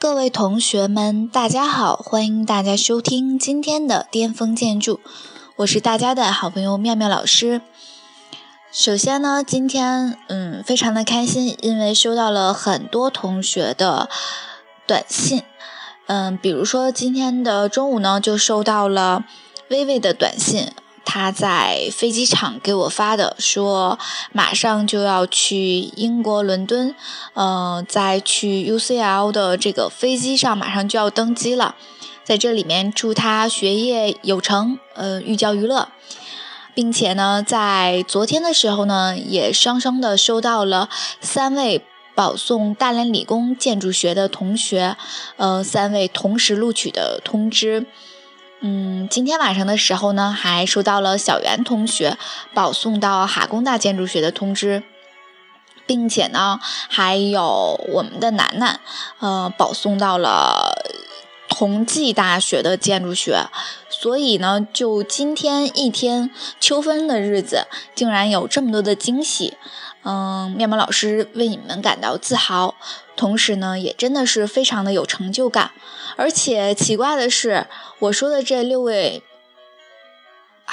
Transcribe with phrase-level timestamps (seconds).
[0.00, 1.94] 各位同学们，大家好！
[1.94, 4.98] 欢迎大家收听今天的巅峰建筑，
[5.56, 7.60] 我是大家的好朋友妙妙老师。
[8.72, 14.08] 首先呢，今天嗯非常的开心，因为收到了很多同学的
[14.86, 15.42] 短信，
[16.06, 19.26] 嗯，比如说今天的中午呢，就收到了
[19.68, 20.72] 微微的短信。
[21.10, 23.98] 他在飞机场给我发的，说
[24.30, 26.94] 马上就要去英国伦敦，
[27.34, 31.74] 呃，在去 UCL 的这个飞机上马上就要登机了，
[32.22, 35.88] 在这里面祝他学业有成，呃，寓教于乐，
[36.76, 40.88] 并且呢，在昨天的时候呢，也双双的收到了
[41.20, 41.84] 三位
[42.14, 44.96] 保送大连理工建筑学的同学，
[45.38, 47.86] 呃，三位同时录取的通知。
[48.62, 52.18] 嗯，今天晚上的时候呢，还收到了小袁同学
[52.52, 54.82] 保送到哈工大建筑学的通知，
[55.86, 56.60] 并且呢，
[56.90, 58.80] 还有我们的楠楠，
[59.20, 60.74] 呃，保送到了
[61.48, 63.46] 同济大学的建筑学。
[63.88, 69.56] 所以呢，就今天一天秋分的日子，竟然有这么多的惊喜。
[70.02, 72.74] 嗯，面膜老师为你们感到自豪，
[73.16, 75.72] 同时呢，也真的是非常的有成就感。
[76.16, 77.66] 而且奇怪的是，
[77.98, 79.22] 我说的这六位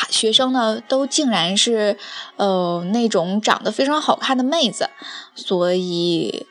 [0.09, 1.97] 学生呢，都竟然是
[2.37, 4.89] 呃那种长得非常好看的妹子。
[5.35, 6.47] 所以，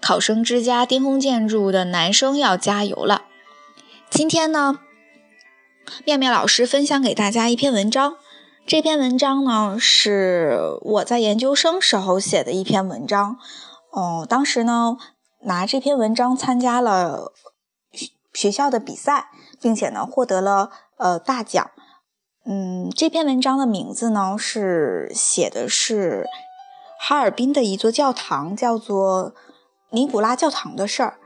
[0.00, 3.22] 考生之家巅峰建筑的男生要加油了。
[4.08, 4.78] 今天呢，
[6.04, 8.16] 面面老师分享给大家一篇文章。
[8.64, 13.36] 这篇文章呢，是我在研究生时候写的一篇文章。
[13.90, 14.96] 哦，当时呢，
[15.42, 17.32] 拿这篇文章参加了
[17.92, 19.26] 学学校的比赛，
[19.60, 21.70] 并且呢，获得了呃大奖。
[22.46, 26.26] 嗯，这篇文章的名字呢，是写的是
[26.98, 29.34] 哈尔滨的一座教堂，叫做
[29.90, 31.18] 尼古拉教堂的事儿。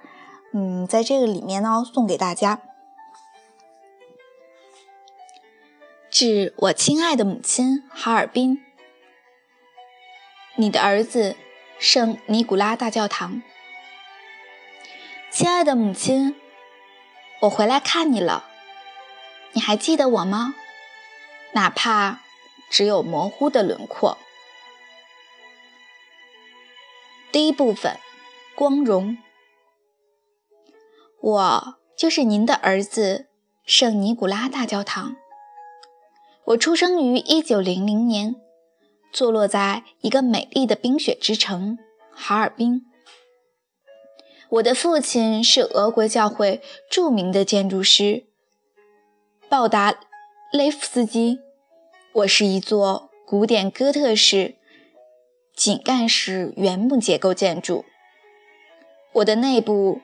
[0.52, 2.60] 嗯，在这个里面呢，送给大家。
[6.18, 8.64] 致我亲爱的母亲哈尔滨，
[10.54, 11.36] 你的儿子
[11.78, 13.42] 圣尼古拉大教堂。
[15.30, 16.34] 亲爱的母亲，
[17.42, 18.46] 我回来看你了，
[19.52, 20.54] 你还记得我吗？
[21.52, 22.20] 哪怕
[22.70, 24.16] 只有模糊的轮廓。
[27.30, 28.00] 第一部分，
[28.54, 29.18] 光荣。
[31.20, 33.26] 我就是您的儿子
[33.66, 35.16] 圣尼古拉大教堂。
[36.46, 38.36] 我出生于一九零零年，
[39.12, 41.76] 坐落在一个美丽的冰雪之城
[42.12, 42.86] 哈尔滨。
[44.50, 48.26] 我的父亲是俄国教会著名的建筑师
[49.48, 49.98] 鲍达
[50.52, 51.40] 雷夫斯基。
[52.12, 54.54] 我是一座古典哥特式
[55.52, 57.84] 井盖式原木结构建筑。
[59.14, 60.00] 我的内部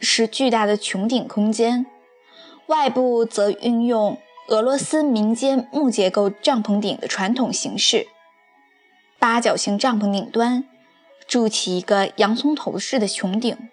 [0.00, 1.86] 是巨大的穹顶空间，
[2.66, 4.18] 外部则运用。
[4.48, 8.06] 俄罗斯民间木结构帐篷顶的传统形式，
[9.18, 10.64] 八角形帐篷顶端
[11.26, 13.70] 筑起一个洋葱头式的穹顶，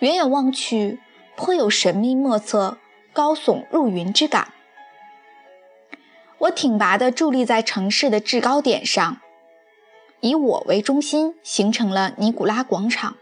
[0.00, 1.00] 远远望去
[1.34, 2.76] 颇有神秘莫测、
[3.14, 4.52] 高耸入云之感。
[6.36, 9.22] 我挺拔地伫立在城市的制高点上，
[10.20, 13.16] 以我为中心形成了尼古拉广场，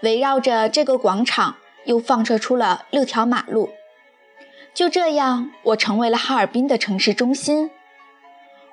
[0.00, 3.68] 围绕着这个广场又放射出了六条马路。
[4.78, 7.72] 就这样，我成为了哈尔滨的城市中心。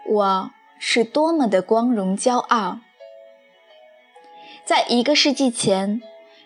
[0.08, 2.78] 我是多么的光荣骄傲！
[4.64, 6.04] 在一个世纪前，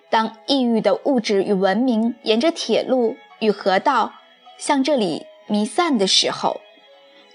[0.10, 4.14] 当异域的物质与文明沿着铁路与河道
[4.58, 6.62] 向这里弥散的时候，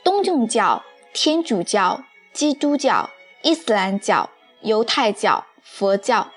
[0.02, 0.82] 东正教、
[1.12, 3.10] 天主教、基督教、
[3.42, 4.30] 伊斯兰教、
[4.62, 6.30] 犹太教、佛教，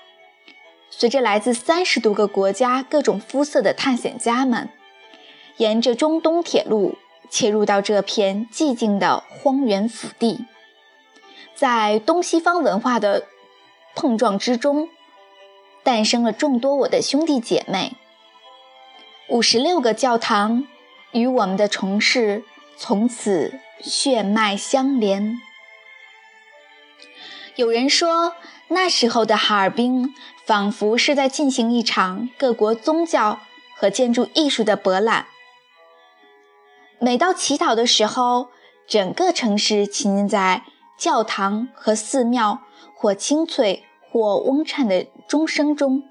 [0.90, 4.68] 随着来自三十多个国家各种肤色的探险家们。
[5.58, 6.96] 沿着中东铁路
[7.28, 10.46] 切入到这片寂静的荒原腹地，
[11.54, 13.26] 在东西方文化的
[13.94, 14.88] 碰撞之中，
[15.82, 17.94] 诞生了众多我的兄弟姐妹。
[19.28, 20.64] 五十六个教堂
[21.12, 22.44] 与我们的城市
[22.76, 25.40] 从此血脉相连。
[27.56, 28.34] 有人说，
[28.68, 30.14] 那时候的哈尔滨
[30.46, 33.40] 仿佛是在进行一场各国宗教
[33.74, 35.26] 和建筑艺术的博览。
[37.00, 38.48] 每到祈祷的时候，
[38.86, 40.64] 整个城市沉浸在
[40.98, 42.62] 教堂和寺庙
[42.96, 46.02] 或清脆或嗡颤的钟声中，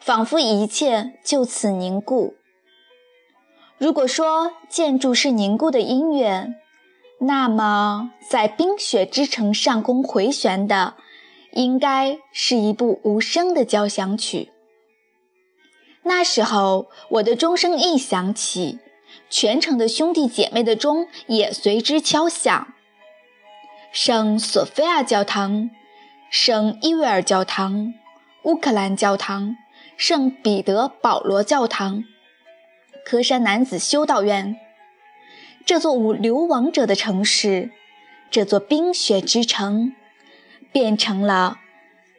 [0.00, 2.34] 仿佛一切就此凝固。
[3.76, 6.54] 如果说建筑是凝固的音乐，
[7.20, 10.94] 那么在冰雪之城上空回旋的，
[11.52, 14.50] 应该是一部无声的交响曲。
[16.04, 18.78] 那时候，我的钟声一响起，
[19.28, 22.74] 全城的兄弟姐妹的钟也随之敲响。
[23.92, 25.70] 圣索菲亚教堂、
[26.30, 27.94] 圣伊维尔教堂、
[28.42, 29.56] 乌克兰教堂、
[29.96, 32.04] 圣彼得保罗教堂、
[33.04, 34.56] 科山男子修道院，
[35.64, 37.70] 这座无流亡者的城市，
[38.30, 39.94] 这座冰雪之城，
[40.72, 41.58] 变成了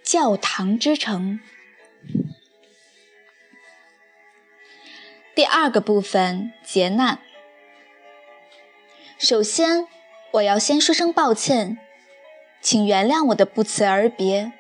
[0.04, 1.40] 教堂之城。
[5.36, 7.20] 第二个部分，劫难。
[9.18, 9.86] 首先，
[10.32, 11.78] 我要先说声抱歉，
[12.62, 14.54] 请原谅我的不辞而别。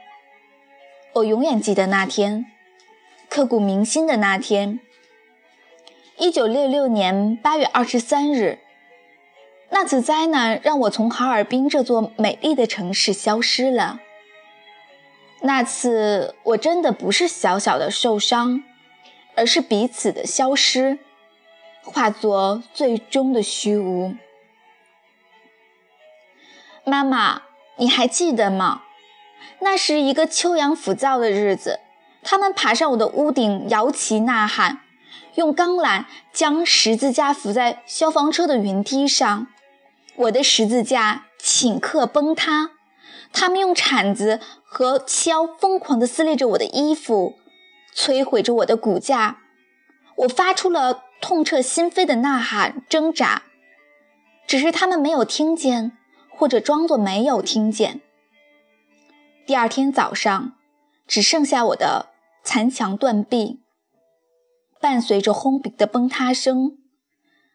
[1.13, 2.45] 我永远记得那天，
[3.29, 4.81] 刻骨铭心的那天。
[6.17, 8.59] 一九六六年八月二十三日，
[9.69, 14.01] 那次灾难让我从哈尔滨这座美丽的城市消失了。
[15.39, 18.65] 那次，我真的不是小小的受伤。
[19.35, 20.99] 而是彼此的消失，
[21.83, 24.15] 化作最终的虚无。
[26.83, 27.43] 妈妈，
[27.77, 28.83] 你还记得吗？
[29.59, 31.79] 那是一个秋阳浮躁的日子，
[32.21, 34.81] 他们爬上我的屋顶，摇旗呐喊，
[35.35, 39.47] 用钢缆将十字架扶在消防车的云梯上。
[40.15, 42.71] 我的十字架顷刻崩塌，
[43.33, 47.37] 他们用铲子和锹疯狂地撕裂着我的衣服。
[47.95, 49.41] 摧毁着我的骨架，
[50.17, 53.43] 我发出了痛彻心扉的呐喊、挣扎，
[54.45, 55.97] 只是他们没有听见，
[56.29, 58.01] 或者装作没有听见。
[59.45, 60.57] 第二天早上，
[61.07, 62.11] 只剩下我的
[62.43, 63.61] 残墙断壁，
[64.81, 66.77] 伴随着轰鸣的崩塌声，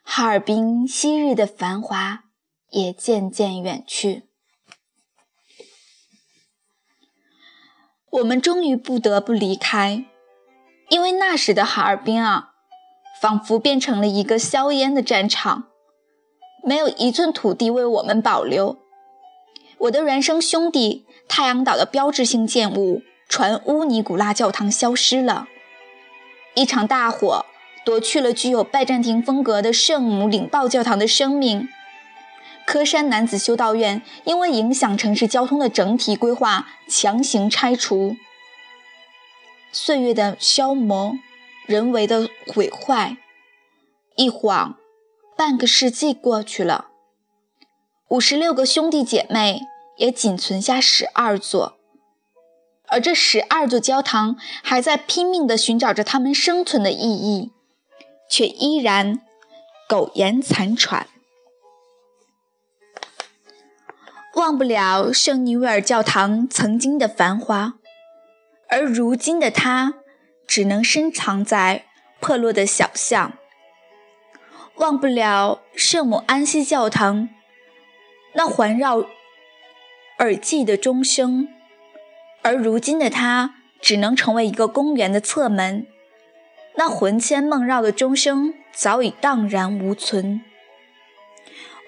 [0.03, 2.25] 哈尔滨昔日的繁华
[2.71, 4.25] 也渐渐远去。
[8.11, 10.07] 我们终于不得不离开。
[10.91, 12.51] 因为那时的哈尔滨啊，
[13.23, 15.69] 仿佛变成了一个硝烟的战场，
[16.65, 18.77] 没有一寸土地为我们保留。
[19.79, 25.47] 我的孪生兄弟太阳岛的标志性建物传乌尼古拉教堂消失了，
[26.55, 27.47] 一场大火
[27.85, 31.69] 夺去了具有拜占庭风格的圣母领报教堂的生命。
[32.67, 38.17] 科山男子修道院因为影响城市交通的整体规划，强行拆除。
[39.73, 41.15] 岁月的消磨，
[41.67, 43.17] 人为的毁坏，
[44.17, 44.77] 一晃，
[45.37, 46.89] 半个世纪过去了。
[48.09, 49.63] 五十六个兄弟姐妹
[49.97, 51.79] 也仅存下十二座，
[52.89, 57.53] 而这十二座教堂还在拼命地寻找着他们生存的意义，
[58.29, 59.21] 却依然
[59.89, 61.07] 苟延残喘。
[64.35, 67.80] 忘不了圣尼维尔教堂曾经的繁华。
[68.71, 69.95] 而如今的他，
[70.47, 71.87] 只能深藏在
[72.21, 73.33] 破落的小巷，
[74.77, 77.29] 忘不了圣母安息教堂
[78.35, 79.05] 那环绕
[80.19, 81.49] 耳际的钟声；
[82.43, 85.87] 而如今的他，只能成为一个公园的侧门，
[86.77, 90.43] 那魂牵梦绕的钟声早已荡然无存。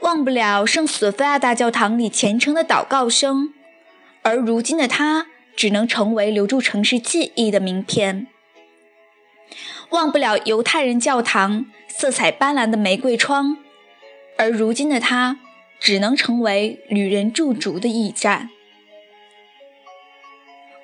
[0.01, 3.53] 忘不了圣索菲亚大教堂里虔诚的祷告声；
[4.23, 5.29] 而如今的他。
[5.55, 8.27] 只能成为留住城市记忆的名片。
[9.91, 13.59] 忘不了犹太人教堂色彩斑斓的玫瑰窗，
[14.39, 15.39] 而如今的它
[15.79, 18.49] 只能成为旅人驻足的驿站。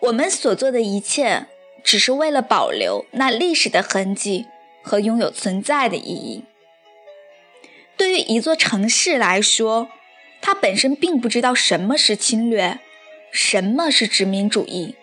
[0.01, 1.47] 我们所做的一切，
[1.83, 4.47] 只是为了保留那历史的痕迹
[4.83, 6.45] 和拥有存在的意义。
[7.97, 9.89] 对于一座城市来说，
[10.41, 12.79] 它本身并不知道什么是侵略。
[13.33, 14.95] 什么是殖民主义？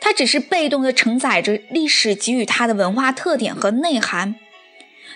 [0.00, 4.34] 它只是被动地承载着历史给予它的文化特点和内涵，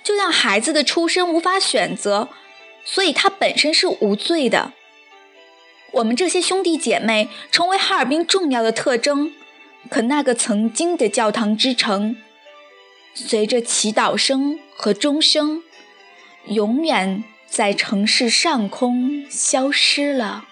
[0.03, 2.31] 就像孩子的出生无法选择，
[2.85, 4.73] 所以它本身是无罪的。
[5.93, 9.33] 我们这些兄弟姐妹成为哈尔滨重要的特征，
[9.91, 12.17] 可那个曾经的教堂之城，
[13.15, 15.63] 随着祈祷声和钟声，
[16.47, 20.47] 永远在城市上空消失了。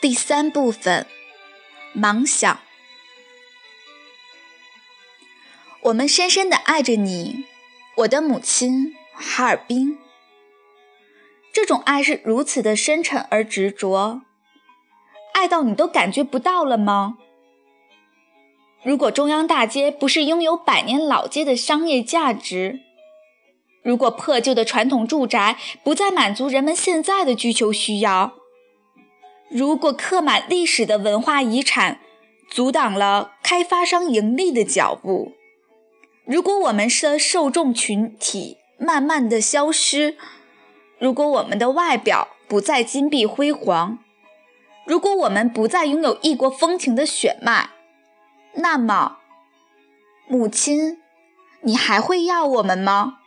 [0.00, 1.06] 第三部分，
[1.92, 2.60] 盲想。
[5.82, 7.46] 我们深深的爱着你，
[7.96, 9.98] 我的母亲，哈尔滨。
[11.52, 14.22] 这种爱是如此的深沉而执着，
[15.34, 17.18] 爱到你都感觉不到了吗？
[18.84, 22.78] 如果中央大街不是拥有百年老街的商业价值，
[23.82, 28.34] 如果破旧的传统住宅不再满足人们现在的需求需要，
[29.50, 32.00] 如果刻满历史的文化遗产
[32.50, 35.32] 阻挡了开发商盈利的脚步，
[36.24, 40.16] 如果我们的受众群体慢慢的消失，
[40.98, 43.98] 如果我们的外表不再金碧辉煌，
[44.84, 47.70] 如果我们不再拥有异国风情的血脉，
[48.54, 49.18] 那么，
[50.26, 50.98] 母亲，
[51.62, 53.18] 你还会要我们吗？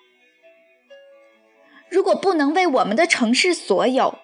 [1.90, 4.20] 如果不能为我们的城市所有，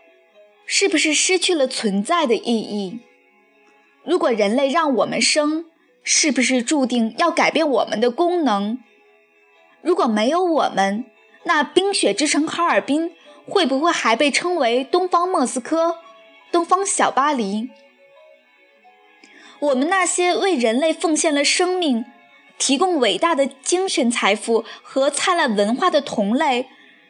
[0.70, 3.00] 是不是失去了存在的意义？
[4.04, 5.66] 如果人类让我们生，
[6.04, 8.78] 是不是注定要改变我们的功能？
[9.82, 11.06] 如果没有我们，
[11.46, 13.14] 那冰雪之城哈尔滨
[13.48, 16.00] 会不会还被称为东方莫斯科、
[16.52, 17.70] 东方小巴黎？
[19.60, 22.04] 我们那些为人类奉献了生命、
[22.60, 26.68] 提供伟大的精神财富和灿烂文化的同类。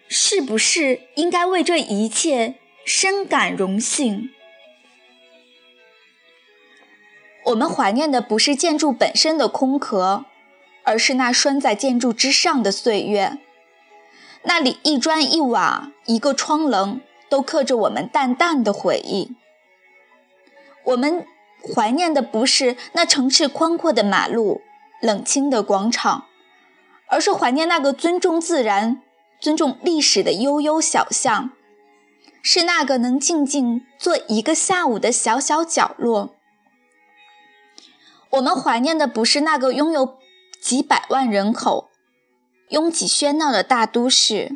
[0.09, 2.55] 是不是应该为这一切
[2.89, 4.29] 深感荣幸？
[7.47, 10.23] 我们怀念的不是建筑本身的空壳，
[10.85, 13.39] 而是那拴在建筑之上的岁月。
[14.43, 19.35] 那里一砖一瓦、一个窗棱，都刻着我们淡淡的回忆。
[20.85, 21.27] 我们
[21.75, 24.61] 怀念的不是那城市宽阔的马路、
[25.01, 26.23] 冷清的广场，
[27.07, 29.01] 而是怀念那个尊重自然。
[29.41, 31.51] 尊重历史的悠悠小巷，
[32.41, 36.35] 是那个能静静坐一个下午的小小角落。
[38.31, 40.17] 我们怀念的不是那个拥有
[40.61, 41.89] 几百万人口、
[42.69, 44.51] 拥挤喧闹的大都市，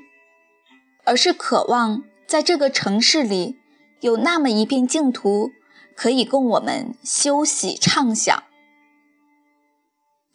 [1.05, 3.59] 而是渴望在这个城市里
[4.01, 5.51] 有那么一片净土，
[5.95, 8.43] 可以供我们休息畅想。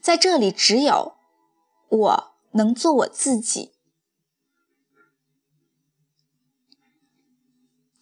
[0.00, 1.14] 在这里，只有
[1.88, 3.75] 我能做我自己。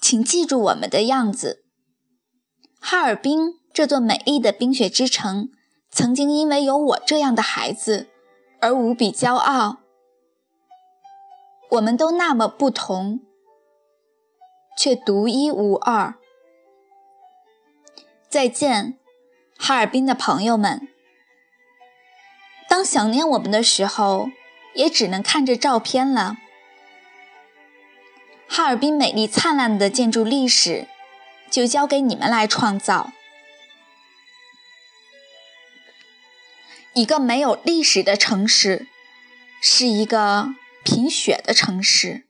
[0.04, 1.64] 请记住我们的样子。
[2.78, 5.48] 哈尔滨这座美丽的冰雪之城，
[5.90, 8.08] 曾经因为有我这样的孩子
[8.60, 9.78] 而无比骄傲。
[11.70, 13.20] 我们都那么不同，
[14.76, 16.16] 却独一无二。
[18.28, 18.98] 再见，
[19.56, 20.86] 哈尔滨的朋友们。
[22.68, 24.28] 当想念我们的时候，
[24.74, 26.36] 也只能看着照片了。
[28.56, 30.86] 哈尔滨美丽灿烂的建筑历史，
[31.50, 33.10] 就交给你们来创造。
[36.92, 38.86] 一个没有历史的城市，
[39.60, 40.50] 是一个
[40.84, 42.22] 贫血的城市；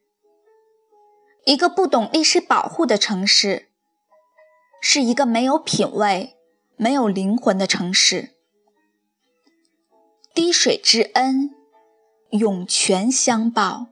[1.45, 3.69] 一个不懂历史保护的城市，
[4.81, 6.38] 是一个没有品味、
[6.76, 8.31] 没有灵魂的城市。
[10.33, 11.54] 滴水之恩，
[12.31, 13.88] 涌泉相报。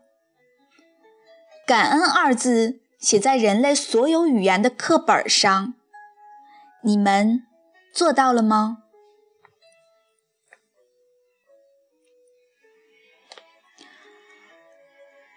[1.66, 5.74] 感恩二字写在人类所有语言的课本上，
[6.82, 7.42] 你们
[7.92, 8.78] 做到了吗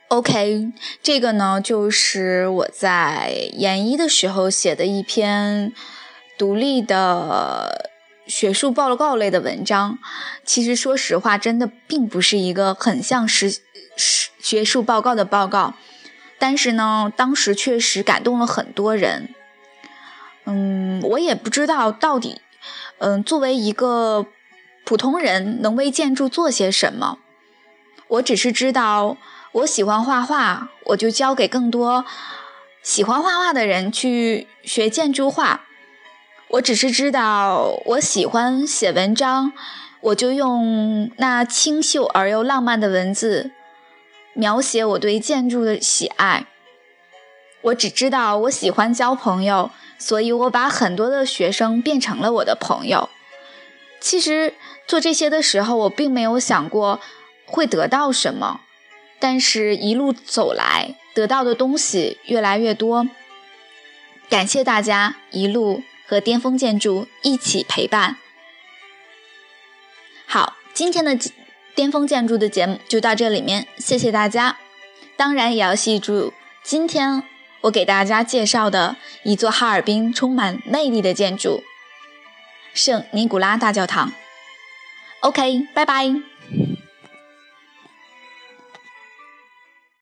[0.08, 5.74] ？OK，这个呢，就是我在研一的时候写的一篇
[6.38, 7.92] 独立的
[8.26, 10.00] 学术报告类的文章。
[10.44, 13.60] 其实，说实话，真的并不是一个很像实
[13.96, 15.76] 实学术报告的报告。
[16.38, 19.30] 但是呢，当时确实感动了很多人。
[20.46, 22.42] 嗯，我也不知道到底，
[23.00, 24.28] 嗯，作为一个
[24.84, 27.18] 普通人能为建筑做些什么。
[28.08, 29.18] 我只是知道，
[29.52, 32.06] 我喜欢画画，我就教给更多
[32.84, 35.62] 喜欢画画的人去学建筑画。
[36.50, 39.52] 我只是知道，我喜欢写文章，
[40.00, 43.50] 我就用那清秀而又浪漫的文字。
[44.36, 46.46] 描写我对建筑的喜爱。
[47.62, 53.10] 我只知道我喜欢交朋友，所以我把很多的学生变成了我的朋友。
[54.00, 54.54] 其实
[54.86, 57.00] 做这些的时候，我并没有想过
[57.48, 58.62] 会得到什么，
[59.20, 63.08] 但是一路走来，得到的东西越来越多。
[64.30, 68.18] 感谢大家一路和巅峰建筑一起陪伴。
[70.28, 71.18] 好，今天的。
[71.76, 74.58] 巅峰建筑的节目就到这里面，谢谢大家。
[75.18, 77.24] 当然也要记住，今天
[77.62, 81.64] 我给大家介绍的一座哈尔滨充满魅力的建筑——
[82.74, 84.14] 圣尼古拉大教堂。
[85.22, 86.35] OK，拜拜。